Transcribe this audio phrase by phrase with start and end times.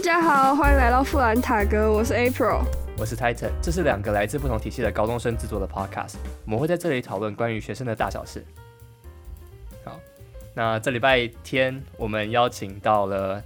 [0.00, 2.62] 大家好，欢迎来到富兰塔哥，我是 April，
[2.96, 6.14] 我是 Titan，这是两个来自不同体系的高中生制作的 Podcast，
[6.46, 8.42] 我们会在这里讨论关于学生的大小事。
[9.84, 10.00] 好，
[10.54, 13.42] 那这礼拜天我们邀请到了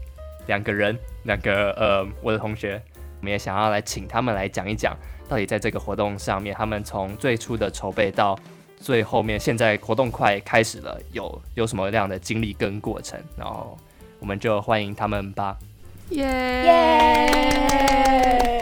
[0.47, 2.81] 两个人，两个呃我的同学，
[3.19, 4.97] 我们也想要来请他们来讲一讲，
[5.29, 8.39] 到底在这个活动上面，他们从最初的筹备到
[8.79, 13.77] 最后面，现在活动快开始了，有有什么样的经历跟过程，然后
[14.21, 15.59] 我们就欢迎他们吧。
[16.11, 16.23] 耶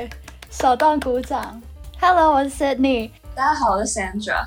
[0.01, 0.09] 耶！
[0.49, 1.61] 手动鼓掌。
[2.01, 3.11] Hello，我是 Sydney。
[3.35, 4.47] 大家好，我是 Sandra。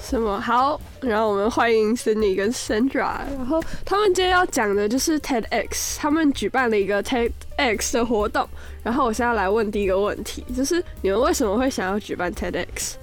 [0.00, 0.80] 什么好？
[1.02, 3.18] 然后我们欢迎 Sydney 跟 Sandra。
[3.36, 8.48] 然后他们今天要讲的就是 TEDx，他们举办了一个 TEDx 的活动。
[8.82, 12.94] 然后我现在来问第一个问题，就是你们为什么会想要举办 TEDx？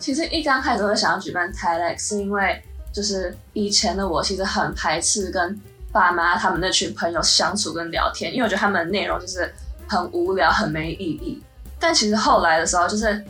[0.00, 2.60] 其实一刚开始会想要举办 TEDx，是因为
[2.92, 5.58] 就是以前的我其实很排斥跟
[5.96, 9.50] 爸妈他们那群朋友相处跟聊天，因为我觉得他们的内容就是
[9.88, 11.42] 很无聊、很没意义。
[11.80, 13.24] 但其实后来的时候，就是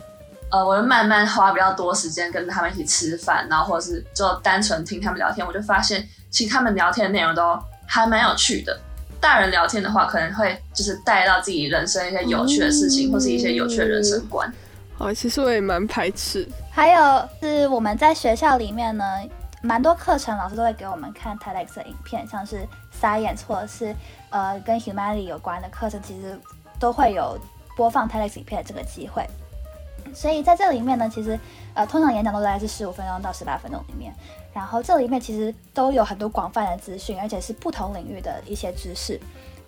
[0.51, 8.77] 呃，我就慢慢花比较多时间跟他们一起吃饭，然后或者是就单纯听他们聊天，我就发现其实他们聊天的内容都还蛮有趣的。
[9.21, 14.51] 大人聊天的话，可能会就是带到自己人生一些有趣的事情，或是一些有趣的人生观。
[14.97, 16.45] 哦，其实我也蛮排斥。
[16.69, 19.05] 还有是我们在学校里面呢。
[19.61, 22.67] 蛮多课程老师都会给我们看 TEDx 的影片，像是
[23.01, 23.95] Science 或者是
[24.29, 26.39] 呃跟 Humanity 有关的课程，其实
[26.79, 27.37] 都会有
[27.75, 29.25] 播放 TEDx 影片的这个机会。
[30.13, 31.37] 所以在这里面呢，其实
[31.73, 34.13] 呃通常演讲都大概是十五分钟到十八分钟里面，
[34.53, 39.19] 然后这里面其实都有很多广泛的资讯，而且是不同领域的一些知识，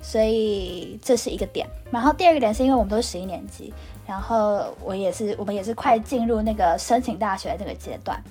[0.01, 1.67] 所以这是一个点。
[1.91, 3.73] 然后第二个点是因为我们都是十一年级，
[4.07, 8.23] 然后我也是我们也是快进入那个申请大学的这个阶段。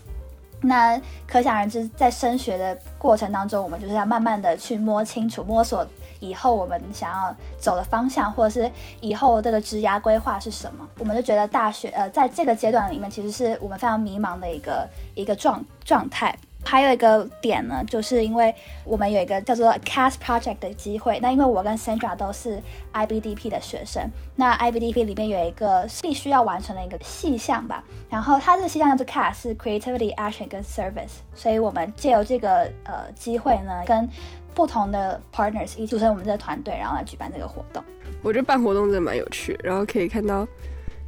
[0.61, 5.87] 那可想而知，在升学的过程当中，我们就是要慢慢的去摸清楚、摸索
[6.21, 8.71] 以后我们想要走的方向，或者是
[9.01, 10.87] 以后这个职涯规划是什么。
[10.99, 16.37] 我们就觉得大学，呃，在这个阶段里面，其实是我们非常迷茫的一个一个状状态。
[16.71, 21.19] 还有一个点呢，就是因为我们有一个叫做 CAS Project 的机会。
[21.21, 22.61] 那因为我跟 Sandra 都是
[22.93, 24.07] IBDP 的学生，
[24.37, 27.83] 那 IBDP 里面有一个必须要完成的一个细项吧。
[28.11, 31.23] 然后它这个细项叫做 CAS 是 Creativity、Action 跟 Service。
[31.35, 34.07] 所以我们借由这个呃机会呢，跟
[34.55, 37.83] 不同的 partners 一起组成我们这个团队，然后来举办这个活动。
[38.23, 40.47] 我觉得办活动真的蛮有趣，然后可以看到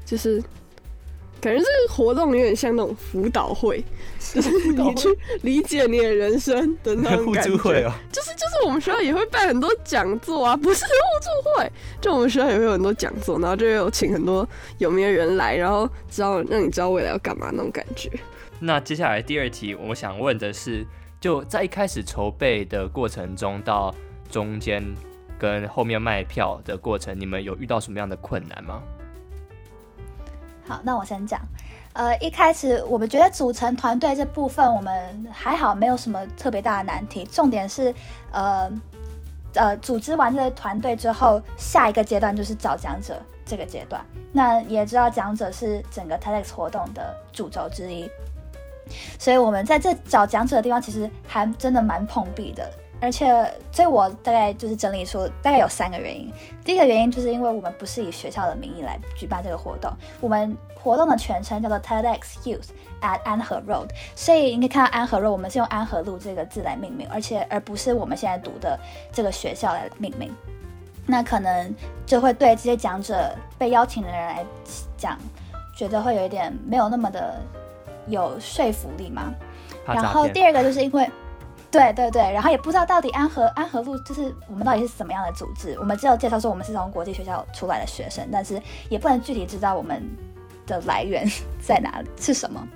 [0.07, 0.43] 就是。
[1.41, 3.83] 感觉这个活动有点像那种辅导会，
[4.33, 5.09] 就是你去
[5.43, 7.51] 理解你的人生的那种感觉。
[7.51, 14.47] 就是就是我们学校也会办很多讲座啊，不是 互助会，就我们学校也会有很多讲座，然后就有请很多
[14.79, 18.11] 有名的人来，然后知道让你知道未来要干嘛那种感觉。
[18.61, 20.87] 那接下来第二题，我想问的是，
[21.19, 23.95] 就在一开始筹备的过程中，到
[24.31, 24.85] 中间
[25.39, 28.83] 跟后面卖票的过程，你们有遇到什么样的困难吗？
[30.71, 31.41] 好，那我先讲。
[31.95, 37.25] 呃，一开始我们觉得组成团队这部分我们还好，没有什么特别大的难题。
[37.25, 37.93] 重点是，
[38.31, 38.71] 呃
[39.55, 44.01] 呃，组织完这个团队之后，下一个阶段就是找讲者这个阶段。
[44.31, 48.09] 那也知道讲者是整个 TEDx 活动的主轴之一，
[49.19, 52.71] 所以我们在这找讲者的地方，其实还真的蛮碰壁的。
[53.03, 53.27] 而且，
[53.73, 56.31] 所以我大概就是整理出大概有三个原因。
[56.63, 59.91] 第一个原因就是因为我们不是以学校的名义来举办这个活动，
[60.21, 62.69] 我们活动的全称叫做 TEDx Youth
[63.01, 68.79] at 安和 Road，所以你可以看到安和 Road，我们是用安和路这个字来命名，而且而不是我们现在读的
[69.11, 70.31] 这个学校来命名。
[71.07, 71.75] 那可能
[72.05, 74.45] 就会对这些讲者被邀请的人来
[74.99, 75.19] 讲，
[75.75, 77.41] 觉得会有一点没有那么的
[78.09, 79.35] 有说服力嘛。
[79.87, 81.11] 然后第二个就是因为。
[81.71, 90.03] 对对对，然后也不知道到底安和安和路就是我们到底是什么样的组织，我们只有介绍说我们是从国际学校出来的学生，但是也不能具体知道我们
[90.67, 91.25] 的来源
[91.63, 92.67] 在哪里是什么。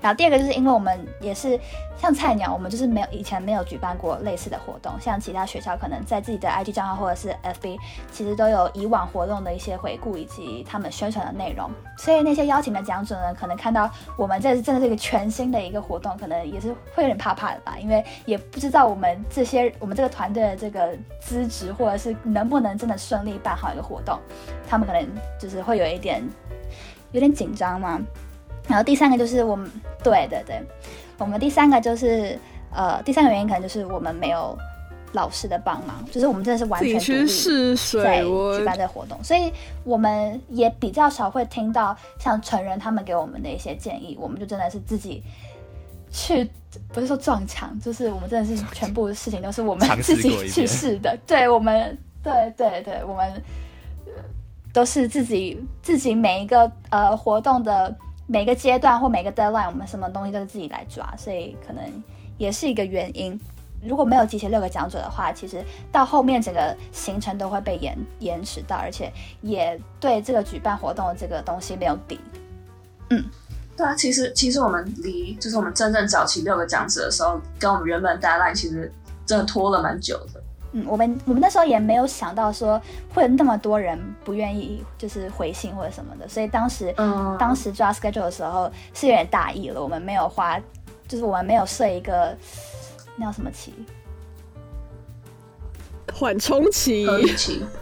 [0.00, 1.58] 然后第二个就是因为我们也是
[1.96, 7.78] 像菜鸟，我们就是没有以前没有举办过类似的活动，像其他学校可能在自己的 IG 账号或者是 FB，
[8.10, 24.18] 其实都有以往活动的一些回顾以及他们宣传的内容，所以那些邀请的讲者呢，可能看到我们这是真的是一个全新的一个活动，可能也是会有点怕怕的吧，因为也不知道我们这些我们这个团队的这个资质或者是能不能真的顺利办好一个活动，
[24.68, 25.06] 他们可能
[25.38, 26.22] 就是会有一点
[27.12, 28.00] 有点紧张嘛。
[28.68, 29.70] 然后第三个就是我们，
[30.02, 30.62] 对对对，
[31.18, 32.38] 我们第三个就是
[32.72, 34.56] 呃，第三个原因可能就是我们没有
[35.12, 39.52] 老师的帮忙，就是我们真的是完全独立在举办这活动，所以
[39.84, 45.22] 我们也比较少会听到像成人他们给我们的一些建议，我们就真的是自己
[46.10, 46.48] 去，
[46.94, 53.42] 不是说撞墙，就是我们真的是全部的事情都是我们自己去试的，对我们对对对，我们
[54.72, 57.94] 都是自己自己每一个呃活动的
[58.32, 61.84] 每个阶段或每个 deadline，我们什么东西都是自己来抓，所以可能
[62.38, 63.38] 也是一个原因。
[63.84, 69.12] 如果没有集齐六个讲者的话，其实到后面整个行程都会被延延迟到，而且
[69.42, 72.18] 也对这个举办活动的这个东西没有底。
[73.10, 73.22] 嗯，
[73.76, 78.90] 对啊，其实其实我们离就是我们真正找齐六个讲者的时候，跟我们原本 deadline 其实
[79.26, 80.42] 真的拖了蛮久的。
[80.72, 82.80] 嗯，我们我们那时候也没有想到说
[83.14, 90.58] 会有那么多人不愿意就是回信或者什么的，所以当时嗯，当时抓 schedule 的时候是有点大意了，我们没有花，
[91.06, 92.36] 就是我们没有设一个
[93.16, 93.72] 那叫什么期，
[96.12, 97.62] 缓冲期，期。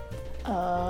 [0.42, 0.88] 呃，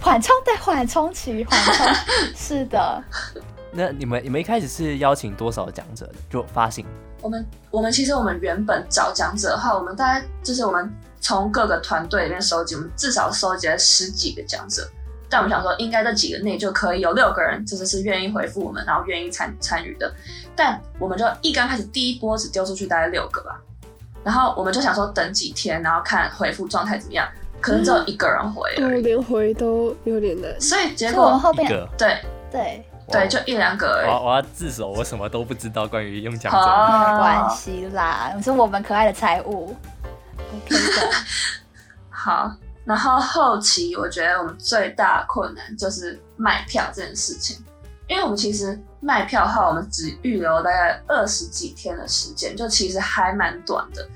[0.00, 1.86] 缓冲对缓冲期，缓冲
[2.34, 3.02] 是的，
[3.70, 6.14] 那你们你们一开始是邀请多少讲者的？
[6.28, 6.84] 就发信
[7.22, 10.92] 我们我们其实我们原本找讲者的话，我们大概就是我们
[11.22, 14.86] 从各个团队里面收集，我们至少收集了十几个讲者。
[15.30, 20.12] 但我们想说，应该这几个内就可以有六个人，就是是愿意回复我们，然后愿意参参与的。
[20.54, 23.58] 但我们就一刚开始第一波只丢出去大概六个吧，
[24.22, 27.26] 然后我们就想说等几天，然后看回复状态怎么样。
[27.62, 30.60] 可能只有一个人回我而已，连回都有点难。
[30.60, 32.20] 所以结果后面对
[32.50, 34.06] 对对就一两个而已。
[34.06, 36.58] 我要我要自首，我什么都不知道关于用讲者。
[36.58, 39.74] 好没关系啦，是我们可爱的财务
[42.10, 42.54] 好，
[42.84, 47.56] 然后后期我觉得我们最大的困难就是卖票这件事情，
[48.08, 54.08] 因为我们其实卖票的话，我们只预留大概二十几天的时间，就其实还蛮短的。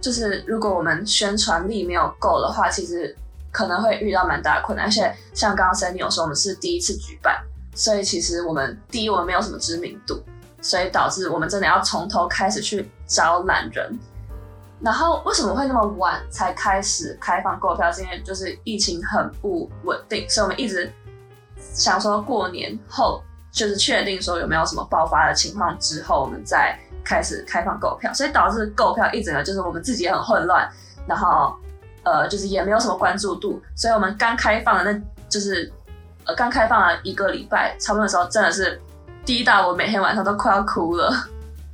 [0.00, 3.14] 就是如果我们宣传力没有够的话，其实
[3.52, 4.86] 可能会遇到蛮大的困难。
[4.86, 7.38] 而且像刚刚 s a n y 有说，我们是第一次举办，
[7.74, 10.22] 所以其实我们第一我们没有什么知名度，
[10.62, 13.98] 所以导致我们真的要从头开始去招揽人。
[14.82, 17.92] 然后为什么会那么晚才开始开放购票？
[17.92, 20.90] 是因为就是疫情很不稳定，所以我们一直
[21.58, 23.22] 想说过年后
[23.52, 30.66] 就是确定说有没有什么爆发的情况之后，我们再开始开放购票，所以导致购票一整个就是我们自己也很混乱，
[31.06, 31.54] 然后
[32.04, 35.70] 呃就是也没有什么关注度，所以我们刚开放的那就是
[36.24, 38.80] 呃刚开放了一个礼拜，差不多的时候真的是
[39.26, 41.12] 低到我每天晚上都快要哭了。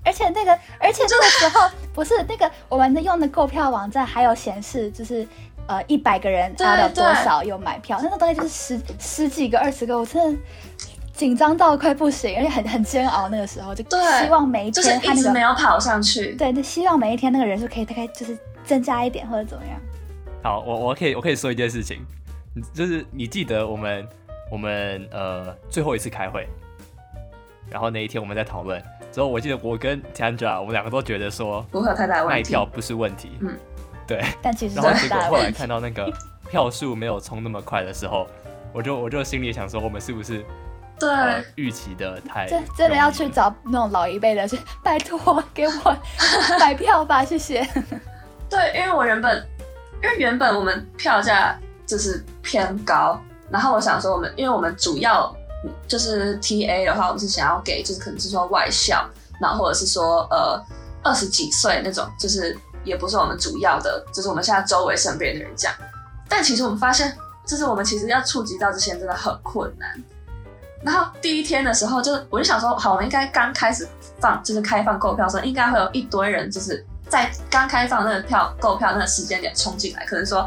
[0.04, 5.26] 而且那个，而且那个时候 不是那个我们的用的购票网站还有显示，就是
[5.66, 10.38] 呃一百个人对大概有多少有买票，那个大概就是十十几个、二十个，我真的
[11.14, 13.30] 紧张到快不行，而且很很煎熬。
[13.30, 13.82] 那个时候就
[14.22, 19.80] 希望每一天他那个一直没有跑上去，对，那希望每一天那个人数可以大概就是增加一点或者怎么样。
[20.42, 22.04] 好，我我可以我可以说一件事情，
[22.74, 24.06] 就是你记得我们
[24.52, 26.46] 我们呃最后一次开会，
[27.70, 28.82] 然后那一天我们在讨论
[29.12, 32.38] 之后，我记得我跟 Tandra 我们两个都觉得说不会有太大的问题。
[32.38, 33.56] 卖票不是问题，嗯
[34.06, 35.50] 对，但其实然后是结果后来。
[35.50, 36.12] 看到那个
[36.48, 38.26] 票数没有冲那么快的时候，
[38.72, 40.44] 我就我就心里想说，我们是不是
[40.98, 45.96] 对，呃预期的太真真的要去找那种老一辈的，去拜托给我
[46.60, 47.66] 买票吧，谢谢。
[48.48, 49.44] 对，因为我原本，
[50.02, 53.20] 因为原本我们票价就是偏高，
[53.50, 55.34] 然后我想说我们，因为我们主要
[55.88, 59.08] 就是 T A 的话，我们是想要给就是可能是说外校，
[59.40, 60.60] 然后或者是说呃
[61.02, 65.76] 二十几岁那种，就是也不是我们主要的，就是我们现在周围身边的人这样。
[66.28, 70.02] 但其实我们发现，就是我们其实要触及到这些真的很困难。
[70.82, 73.88] 然后第一天的时候就是，我就想说，好，我们应该刚开始
[74.20, 80.46] 放，就是开放购票的时候，应该会有一堆人，就是在刚开放那个票购票那个时间点冲进来，可能说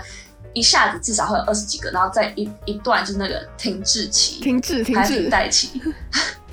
[0.53, 5.81] 一下子至少会有二十几个，然后再一一段就是那个停滞期，停滞，停滞，待期，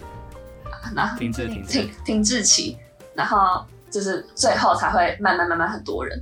[0.95, 2.77] 然后停滞停滞停，停滞期，
[3.15, 6.21] 然后就是最后才会慢慢慢慢很多人。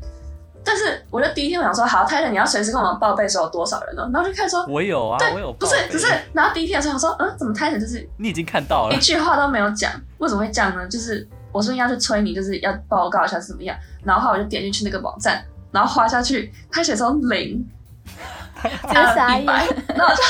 [0.66, 4.08] 但是我就第一天我想说，好，泰勒你要随时跟我们报备说有多少人呢？
[4.10, 10.88] 然后就看说，我有啊，我有不是报备不是，然后第一天的时候想说，嗯，怎么泰勒就是你已经看到了一，句话都没有讲，为什么会这样呢？
[10.88, 17.66] 就是我说要去催你，就是要报告一下是怎么样，然后后来我就点进去那个网站，然后滑下去，他写说零，
[18.62, 19.44] 直接傻眼。
[19.44, 20.22] 然后我就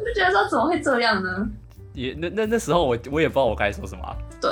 [0.00, 1.46] 我就觉得说怎么会这样呢？
[1.92, 4.50] 也那那那时候我我也不知道我该说什么啊、对，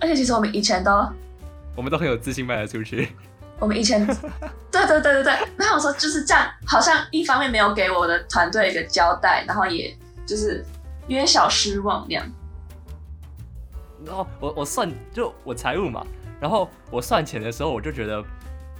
[0.00, 0.90] 而且其实我们以前都，
[1.76, 3.14] 我们都很有自信卖得出去。
[3.60, 4.04] 我们以前，
[4.72, 9.96] 对对对对对，然后我说就是这样，好像一方面没有给我的团队一个交代，然后也
[10.26, 10.64] 就是
[11.06, 12.26] 有点小失望那样。
[14.04, 16.04] 然后我我算就我财务嘛，
[16.42, 18.20] 然后我算钱的时候我就觉得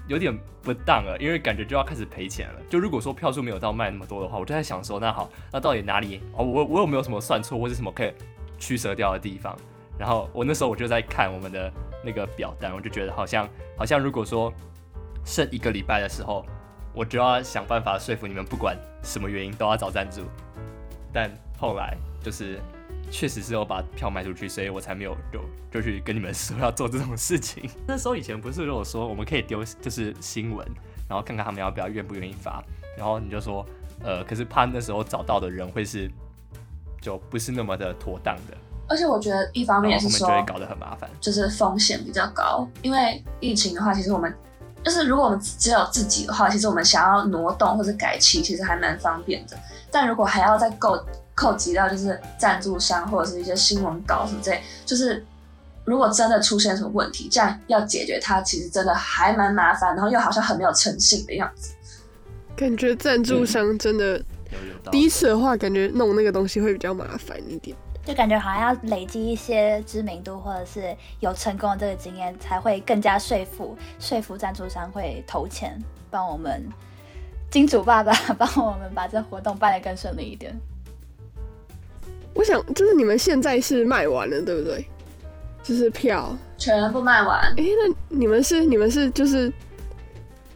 [0.08, 2.60] 有点不当了，因为感觉就要开始赔钱了。
[2.68, 8.12] 就如果说票数没有到卖那么多的话，我就在想说，那好，那到底哪里哦，我我有没有什么算错或者什么可以
[8.58, 9.56] 取舍掉的地方？
[9.96, 11.72] 然后我那时候我就在看我们的
[12.04, 14.52] 那个表单，我就觉得好像好像如果说
[15.24, 16.44] 剩一个礼拜的时候，
[16.92, 20.22] 我就要想办法说服你们，不管什么原因都要找赞助。
[21.12, 22.58] 但后来就是
[23.12, 25.40] 确实是有把票卖出去，所以我才没有就
[25.70, 27.70] 就去跟你们说要做这种事情。
[27.86, 30.66] 那时候以前不是如果说我们可以丢就是新闻，
[31.06, 32.64] 然后看看他们要不要愿不愿意发，
[32.96, 33.64] 然后你就说
[34.02, 36.10] 呃，可是怕那时候找到的人会是
[37.02, 38.56] 就不是那么的妥当的。
[38.88, 42.66] 而且我觉得一方面也是说，就会搞得很麻烦，就是风险比较高。
[42.80, 44.34] 因为疫情的话，其实我们
[44.82, 49.56] 就是如果我们只有自己的话，其实我们想要挪动或者改期，其实还蛮方便的。
[49.90, 50.96] 但如果还要再扣
[51.34, 55.24] 扣及到就是赞助商或者是一些新闻稿什么之类，就是
[55.84, 61.74] 如果真的出现什么问题，这样要解决它，其实真的还蛮麻烦，然后又好像很没有诚信的样子。
[62.54, 64.22] 感觉赞助商真的
[64.90, 67.76] 第一次的话，感觉弄那个东西会比较麻烦一点。
[68.04, 76.68] 就感觉好像要累积一些知名度，或者是有成功的这个经验，才会更加说服说服赞助商会投钱帮我们
[77.48, 80.52] 金主爸爸 帮我们把这活动办得更顺利一点。
[82.34, 84.84] 我想就是你们现在是卖完了，对不对？
[85.62, 87.40] 就是票全部卖完。
[87.56, 89.52] 哎，那你们是你们是就是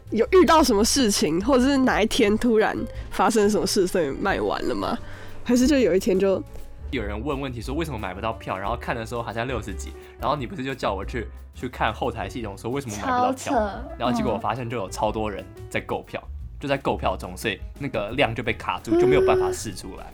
[0.09, 2.75] 有遇到什么事情，或者是哪一天突然
[3.11, 4.97] 发生什么事，所以卖完了吗？
[5.43, 6.43] 还是就有一天就？
[6.91, 13.53] 有人问问题说为什么买不到票，然后看的时候好像六十几，然后你不是就叫我去去看后台系统说为什么买不到票，
[13.97, 16.21] 然后结果我发现就有超多人在购票，
[16.59, 20.13] 就在购票中，所以那个量就被卡住，就没有办法试出来。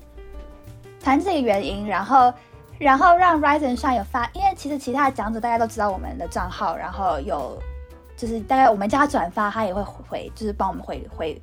[1.04, 2.34] 反正这个原因，然后
[2.80, 7.62] 然后让 Ryzen 上有发，因为其实其他的讲者大家都知道我们的账号，然后有
[8.16, 11.42] 就是大概我们叫他转发，他也会回，就是帮我们回回。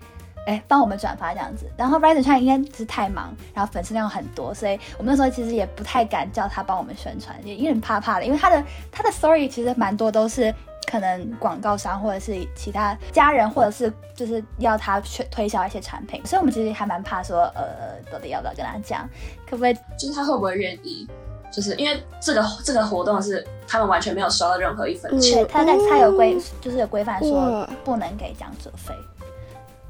[0.51, 10.53] 哎，帮我们转发这样子，然后现在应该是太忙，然后粉丝量很多，所以我们那时候其实也不太敢叫他帮我们宣传，也有点怕怕的，因为他的他的 story 其实蛮多都是
[10.91, 19.09] 可能广告商或者是其他家人，或者是就是要他去推销一些产品，所以我们其实还蛮怕说，呃，到底要不要跟他讲，
[19.49, 19.75] 可不可以？
[19.97, 21.07] 就是他会不会愿意？
[21.53, 28.93] 就是因为这个这个活动是他们完全没有收到任何一分钱，他在他有规就是有规范说不能给讲者费。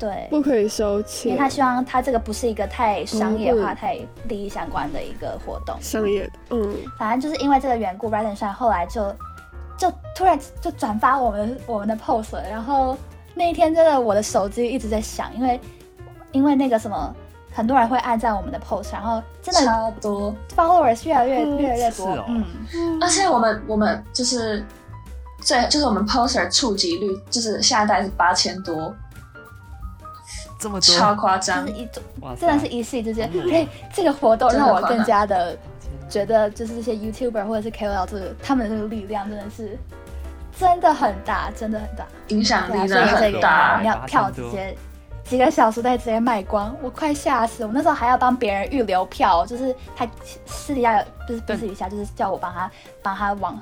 [0.00, 5.76] 对，不可以收钱，因为他希望他这个不是一个太商业化、太利益相关的一个活动。
[5.78, 9.14] 商业的，嗯，反正就是因为这个缘故 r a d e n 帅后来就
[9.76, 12.97] 就突然就转发我们我们的 post，然后
[13.35, 15.61] 那一天真的我的手机一直在响，因为
[16.33, 17.14] 因为那个什么
[17.52, 20.35] 很多人会按在我们的 post，然后真的超多。
[20.57, 24.64] followers 越来越越来越多，嗯，而且我们我们就是
[25.42, 28.95] 最就是我们 poster 触及率就是现在大概是八千多。
[30.61, 32.02] 这么超夸张，就是一种，
[32.38, 33.29] 真的是一系之间。
[33.50, 35.57] 哎，这个活动让我更加的
[36.09, 39.79] 觉得，就是这些 YouTuber 或者是 KOL 这个他们的这个力量真的是
[40.57, 43.79] 真的很大，真的很大，影响力真的很大。
[43.81, 44.76] 你要票直接
[45.25, 47.64] 几个小时内直接卖光，我快吓死！
[47.64, 50.07] 我那时候还要帮别人预留票，就是他
[50.45, 52.71] 私底下就是私底下就是叫我帮他
[53.02, 53.59] 帮他往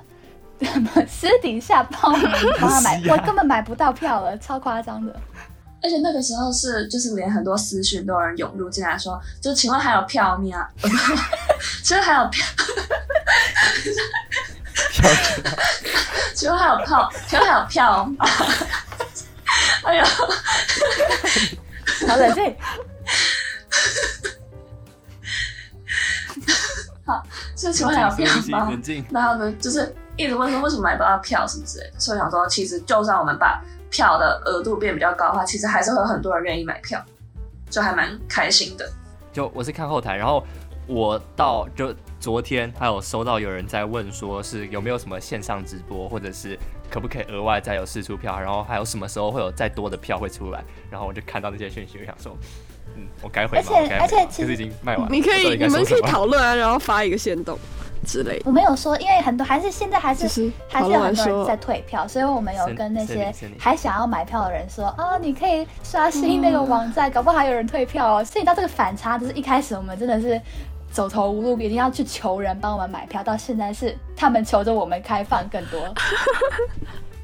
[1.06, 2.12] 私底下帮
[2.58, 5.14] 帮他买，我根本买不到票了，超夸张的。
[5.82, 10.68] 而且那个时候是，就是连很多私讯都有人涌入进来，说，就请问还有票吗？
[11.82, 12.44] 其实还有票？
[16.34, 17.08] 请问还有票？
[17.28, 18.26] 请问还有票吗？
[19.84, 20.04] 哎呀，
[22.06, 22.56] 好冷静。
[27.06, 27.22] 好，
[27.56, 28.68] 就请问还有票吗？
[29.10, 31.92] 然后呢，就是一直问说为什么买不到票什么之类的。
[31.98, 37.02] 所以想说，其实就算我们把票的额度变比较高的话，其实还是会有很多人愿意买票，
[37.70, 38.88] 就还蛮开心的。
[39.32, 40.44] 就我是看后台，然后
[40.86, 46.58] 我到就昨天还有收到有人在问，说是有没有什么线上直播，或者是
[46.90, 52.36] 可不可以额外再有试出票，然后还有什么时候会有再多的票会出来，然后我就看到那些讯息，我想说，
[52.96, 53.64] 嗯，我该回吗？
[53.68, 57.58] 而且而且其实已经卖完了，你可以你们可以讨论啊，然后发一个线动。
[58.06, 60.24] 之类，我没有说，因为很多还是现在还是
[60.68, 68.24] 还是有很多人在退票，所以我们有跟那些还想要买票的人说，哦，你可以刷新那个网站，搞不好还有人退票哦。
[68.24, 70.40] 所以到这个反差，就是一开始我们真的是
[70.90, 75.80] 走投无路，一定要去求人帮我们买票，到现在是他们求着我们开放更多。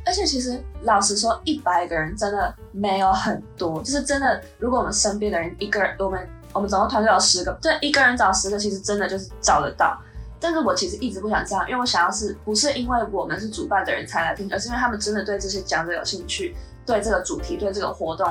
[0.06, 9.98] 而且其实老实说，一百个人真的没有很多，就是真的，如果我们身边的人一个人，我们我们总共团队有十个，对，一个人找十个，其实真的就是找得到。
[10.44, 18.30] 但是我其实一直不想这样，因为我想要是不是因为我们是主办的人才来听，而是因为他们真的对这些讲者有兴趣，对这个主题，对这个活动，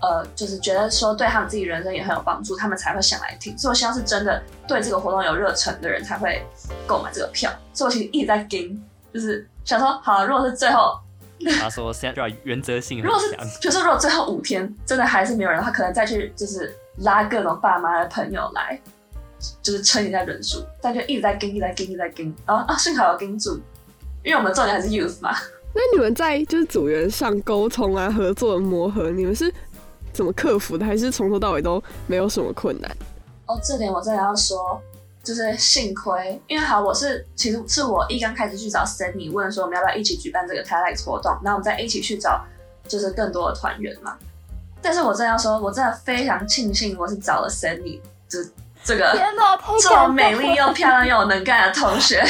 [0.00, 3.56] 呃，就是觉得说对他们自己人生也很有帮助，他们才会想来听。
[3.58, 6.42] 所以我希望是真的对这个活动有热忱的人才会
[6.86, 7.52] 购买这个票。
[7.74, 10.98] 所以我其实一直在盯，就是想说，好，如果是最后
[11.58, 18.80] 他说现在就要原则性 如果是，比如说如果最后五天真的还是没有人的话，可能再去就是拉各种爸妈的朋友来，
[19.62, 22.34] 就是撑一下人数，但就一直在跟，一直在跟，一直在跟。
[22.46, 23.60] 然后啊，幸好有跟住，
[24.22, 25.34] 因为我们重点还是 youth 嘛。
[25.72, 29.52] 那你们在就是组员上沟通啊、合作磨合，你们是
[30.12, 30.84] 怎么克服的？
[30.84, 32.90] 还是从头到尾都没有什么困难？
[33.46, 34.80] 哦，这点我真的要说，
[35.22, 42.44] 就是幸亏，因为好，我是其实是我一刚开始去找 Sunny 问说我们要不要一起举办这个 TEDx 活动，然后我们再一起去找
[42.88, 44.16] 就是更多的团员嘛。
[44.82, 48.38] 但是我真的要说，我真的非常庆幸我是找了 Sunny 这
[48.84, 49.18] 这个
[49.80, 52.22] 这么美丽又漂亮又能干的同学，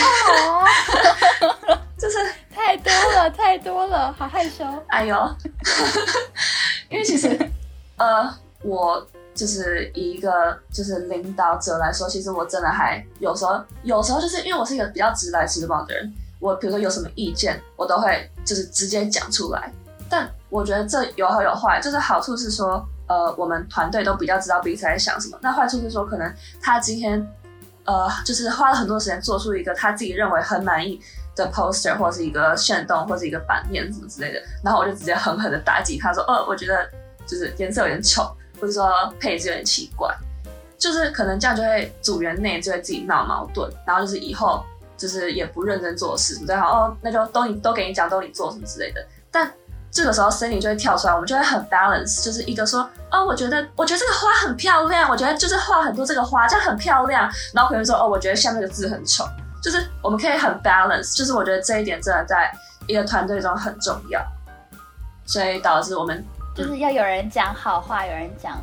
[1.99, 2.19] 就是
[2.54, 4.64] 太多了太多了，好害羞。
[4.88, 5.37] 哎呦，
[6.90, 7.38] 因为其实
[7.97, 9.07] 呃我。
[9.33, 19.73] 就是以一个就是领导者来说，其实我真的还有时候，有时候就是因为我是一个比较直来直往的人，我比如说有什么意见，我都会就是直接讲出来。
[20.11, 25.37] 但我觉得这有好有坏，就是好处是说，呃，我们团队都比较知道彼此在想什么。
[25.43, 27.21] 那坏处是说，可能他今天
[27.85, 31.00] 呃，就是花了很多时间做出一个他自己认为很满意
[31.35, 36.88] 的 poster，或是一个炫动，或是一个版面什么之类的，然后我就直接狠狠的打击他说，哦，我觉得
[37.26, 38.35] 就是颜色有点丑。
[38.61, 40.14] 或者说配置有点奇怪，
[40.76, 44.62] 就是可能这样就会组员内就会自己闹矛盾，然后就是以后
[44.99, 49.02] 就是也不认真做事，什么好哦，那就都你都给你讲，都你做什么之类的。
[49.31, 49.50] 但
[49.90, 57.28] 这个时候 Cindy 就会跳出来，我们就会很 balance，就是一个说哦，我觉得我觉得这个花很漂亮，我觉得就是画很多这个花，这样很漂亮。
[57.52, 59.25] 然后可能说哦，我觉得下面的字很丑，
[59.62, 62.52] 就是我们可以很 balance，就是我觉得这一点真的在
[62.87, 64.25] 一个团队中很重要，
[65.26, 66.25] 所以导致我们。
[66.54, 68.59] 就是要有人讲好话，有人讲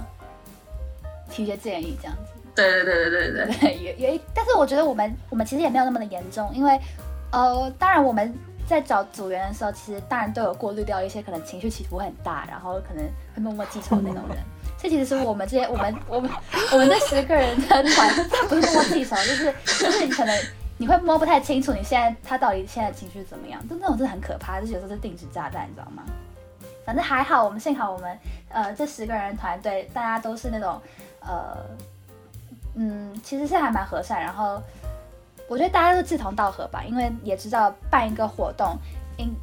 [1.30, 2.34] 提些建议，这样子。
[2.54, 3.74] 对对对对对对。
[3.80, 6.80] 也也，但是我觉得我们我们其实也没有那么的严重，因为
[7.32, 8.34] 呃，当然我们
[8.68, 13.04] 在找组员的时候，其实大人都有过滤掉一些可能情绪起伏很大，然后可能
[13.34, 14.38] 会默默记仇那种人。
[14.78, 16.30] 这其实是我们这些我们我们
[16.72, 18.14] 我们这十个人的团，
[18.48, 20.40] 不是默默记仇，就是就是你可能
[20.78, 26.04] 你会摸不太清楚你现在他到底现在情绪怎么样，就那种真的很可怕，就是有时候是定时炸弹，你知道吗？
[26.86, 28.18] 反正还好，我们幸好我们
[28.50, 30.80] 呃这十个人团队，大家都是那种
[31.22, 31.58] 呃
[32.76, 34.22] 嗯，其实是还蛮和善。
[34.22, 34.62] 然后
[35.48, 38.78] 我觉得大家都志同道合吧，因为也知道办一个活动，
[39.18, 39.34] 因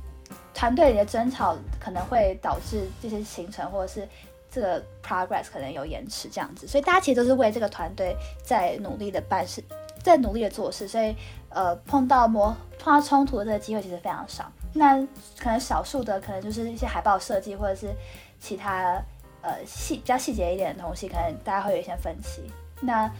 [0.53, 4.09] 团队里的争吵可能会导致这些行程或者是
[4.51, 9.63] 这个 progress 可能有延迟这样子，所以大家其实都是为这个团队在努力的办事，
[10.03, 11.17] 在努力的做事，所以
[11.49, 14.51] 呃碰到磨碰到冲突的这个机会其实非常少。
[14.73, 14.97] 那
[15.39, 17.93] 可能少数的，可能就是一些海报设计，或者是
[18.39, 19.03] 其他
[19.41, 22.43] 呃细比较细节一点的东西，可能大家会有一些分歧。
[22.81, 23.11] 那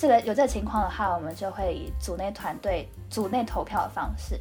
[0.00, 4.40] 这个有这个情况的话，我们就会以组内团队组内投票的方式。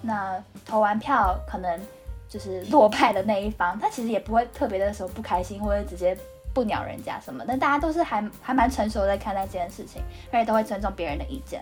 [0.00, 1.80] 那投完票，可能
[2.28, 6.16] 就是落败的那一方，他其实也不会特别的时候不开心，或者直接
[6.54, 7.42] 不鸟人家什么。
[7.48, 11.60] 但大家都是还还蛮成熟在看待这件事情，而且都会尊重别人的意见。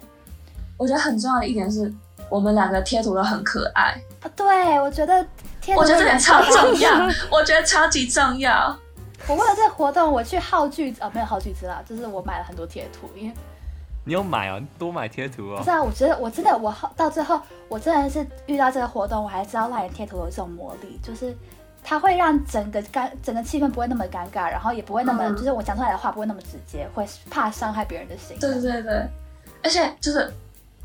[0.77, 1.91] 我觉得很重要的一点是。
[2.29, 4.31] 我们两个贴图都很可爱啊！
[4.37, 5.27] 对，我觉得
[5.61, 6.91] 贴图我觉得这点超重要，
[7.29, 8.79] 我觉得超级重要。
[9.31, 13.35] 我为了这个活动，我去耗句子啊，没有耗句子啦，就是我买了很多贴图，因为
[14.05, 15.59] 你有买啊，多买贴图哦。
[15.59, 21.33] 不是啊，我觉得我真的，我到最后，我真的是遇到这个活动，我还知道赖人贴图有这种魔力，就是
[21.85, 28.37] 它会让整个尴整个气氛不会那么尴尬，然后也不会那么，就是我讲出来的话不会那么直接，会怕伤害别人的心。
[28.41, 29.07] 对对对，
[29.63, 30.29] 而且就是。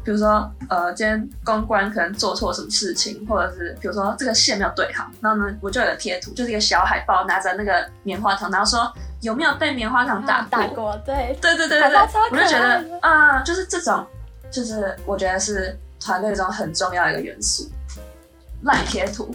[0.06, 10.96] 比如说，呃，今天公关可能做错什么事情，或者是比如说这个线没有对好，然后呢，我就有个贴图，就是一个小海报，拿着那个棉花糖，然后说有没有被棉花糖打打过？
[11.04, 12.00] 对，对对对对对，
[12.32, 14.06] 我就觉得啊，就是这种，
[14.52, 17.68] 就是我觉得是团队中很重要一个元素，
[18.62, 19.34] 烂贴图，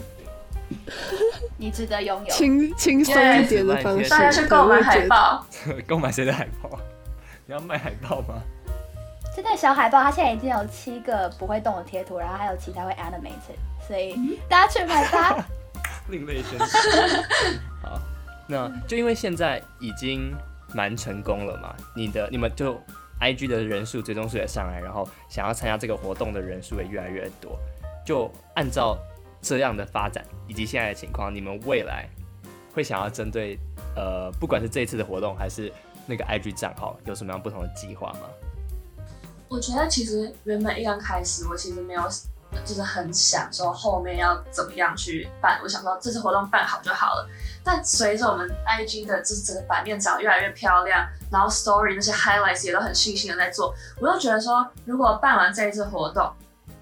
[1.56, 5.44] 你值得拥有，轻轻松一点的方式，大家去购买海报，
[5.88, 6.78] 购买谁的海报？
[7.46, 8.40] 你要卖海报吗？
[9.34, 15.44] 这个小海报，它现在已经有七个不会动的贴图，然后还有其他会 animate，所以大家去买吧。
[16.10, 16.58] 另类宣
[17.80, 18.00] 好，
[18.48, 20.34] 那就因为现在已经
[20.74, 22.80] 蛮成功了嘛，你的你们就
[23.20, 27.56] IG 的人数最终数也上来，然后想要参加这个活动的人数也越来越多。
[28.04, 28.98] 就按照
[29.40, 32.08] 这样的发展以及现在的情况，你们未来
[32.74, 33.56] 会想要针对
[33.94, 35.72] 呃，不管是这一次的活动还是
[36.06, 38.20] 那个 IG 账号，有什么样不同的计划吗？
[39.50, 42.02] 我觉得其实原本一刚开始，我其实没有，
[42.64, 45.58] 就是很想说后面要怎么样去办。
[45.60, 47.28] 我想说这次活动办好就好了。
[47.64, 56.32] 但随着我们 IG 的就是整个版面长得越来越漂亮，然后 Story 那些 Highlights 也都很细心的在做，我就觉得说，如果办完这一次活动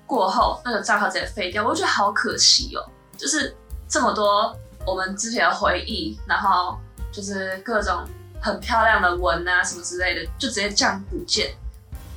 [0.06, 2.84] 过后，那个账号直接废掉，我就觉得好可惜哦。
[3.16, 3.56] 就是
[3.88, 4.54] 这么多
[4.86, 6.78] 我们之前的回忆，然后
[7.10, 8.04] 就是各种
[8.42, 11.56] 很漂亮的文啊什么之类的，就直接这样不见，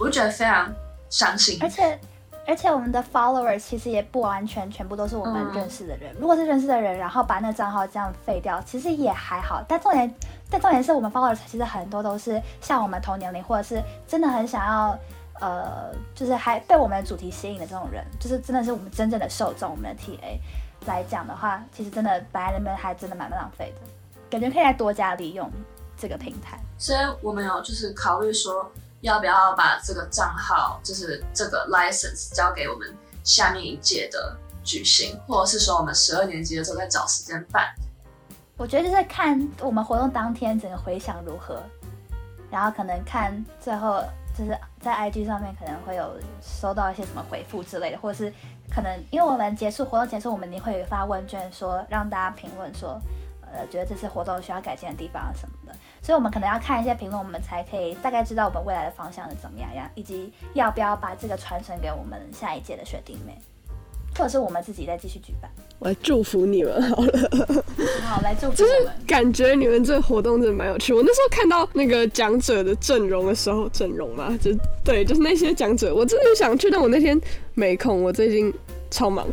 [0.01, 0.73] 我就觉得非常
[1.09, 1.57] 伤心。
[1.61, 1.99] 而且
[2.47, 6.13] 而且我们的 followers 其实也不完全全部都是我们嗯认识的人。
[6.19, 9.63] 如果是认识的人，然后把那个账号这样废掉，其实也还好。
[9.67, 10.11] 但重点，
[10.49, 14.97] 但重点是我们 followers 其实很多都是像我们同年龄，或者是真的很想要。
[15.39, 20.37] 呃，就是还被我们的主题吸引的这种人，就是真的是我们真正的受众，我们的 TA
[20.85, 23.81] 来讲的话，其实真的摆在那边还真的蛮浪费的，
[24.29, 25.51] 感觉可以再多加利用
[25.97, 26.59] 这个平台。
[26.77, 37.73] 所以我们有就是考虑说，要不要把这个账号，就是这个 license 交给我们下面一届的举行，或者是说我们十二年级的时候再找时间办。
[38.57, 41.61] 我觉得就是看我们活动当天整个回响如何，
[42.51, 44.03] 然后可能看最后
[44.37, 48.31] 就是在 IG 上面可能会有收到一些什么回复之类的，或者是
[48.69, 53.01] 可能因为我们结束活动结束，我们一定会发问卷说让大家评论说，
[53.53, 63.37] 呃，觉得这次活动需要改进的地方什么的，所以我们可能要看一些评论，我们才可以大概知道我们未来的方向是怎么样样，以及要不要把这个传承给我们下一届的学弟妹，
[64.15, 65.49] 或者是我们自己再继续举办。
[65.79, 67.63] 我来祝福你们好了。
[68.03, 68.71] 好，来祝福就是。
[69.07, 70.93] 感觉你们这个活动真的蛮有趣。
[70.93, 74.51] 我那时候看到那个讲者的阵容的时候，阵容嘛，就
[74.85, 77.19] 对，就是那些讲者，我真的想去，但我那天
[77.55, 78.53] 没空，我最近
[78.89, 79.27] 超忙。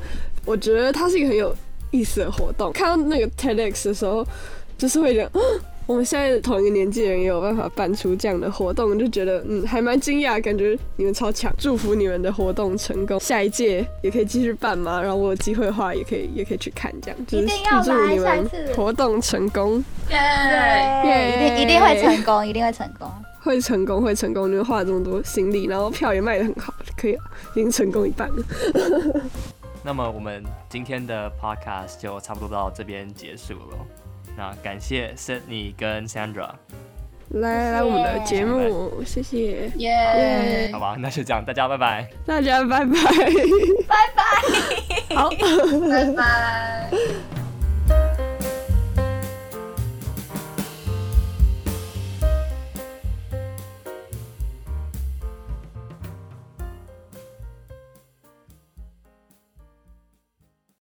[0.45, 1.55] 我觉得他是一个很有
[1.91, 2.73] 意思的活动。
[2.73, 4.27] 看到那个 TEDx 的时候，
[4.77, 5.45] 就是会觉得，啊
[5.89, 11.51] 我们现在同一个年纪的人也有办法办出这样的活动，就觉得嗯还蛮惊讶，感觉你们超强。
[11.57, 15.01] 祝福你们的活动成功，下一届也可以继续办嘛。
[15.01, 19.83] 然后我有机会的话，也可以也可以去看，这样就是一定要预祝来你们下一次活动成功。
[20.11, 20.19] 耶！
[21.03, 23.11] 对，一定一定会成功，一定会成功。
[23.41, 24.51] 会成功，会成功！
[24.51, 27.21] 你们花了这么多心力，然后票也卖得很好，可以了，
[27.55, 28.45] 已经成功一半了。
[29.83, 33.79] 那么我们今天的 podcast 就差不多到这边结束了。
[34.37, 36.51] 那感谢 Sydney 跟 Sandra，
[37.31, 40.71] 来来，我们的节目，谢谢耶！
[40.73, 42.09] 好吧，那就这样，大家拜拜。
[42.25, 42.95] 大家，拜拜，
[43.89, 45.17] 拜拜。
[45.17, 45.31] 好。
[45.89, 47.38] 拜拜。